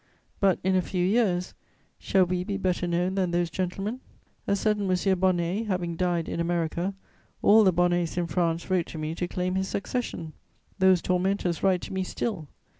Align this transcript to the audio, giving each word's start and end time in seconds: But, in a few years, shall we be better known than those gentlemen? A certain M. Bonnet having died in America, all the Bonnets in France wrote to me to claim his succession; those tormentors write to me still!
But, 0.39 0.57
in 0.63 0.75
a 0.75 0.81
few 0.81 1.05
years, 1.05 1.53
shall 1.99 2.25
we 2.25 2.43
be 2.43 2.57
better 2.57 2.87
known 2.87 3.13
than 3.13 3.29
those 3.29 3.51
gentlemen? 3.51 3.99
A 4.47 4.55
certain 4.55 4.89
M. 4.89 5.19
Bonnet 5.19 5.67
having 5.67 5.95
died 5.95 6.27
in 6.27 6.39
America, 6.39 6.95
all 7.43 7.63
the 7.63 7.71
Bonnets 7.71 8.17
in 8.17 8.25
France 8.25 8.67
wrote 8.71 8.87
to 8.87 8.97
me 8.97 9.13
to 9.13 9.27
claim 9.27 9.53
his 9.53 9.67
succession; 9.67 10.33
those 10.79 11.03
tormentors 11.03 11.61
write 11.61 11.81
to 11.81 11.93
me 11.93 12.03
still! 12.03 12.47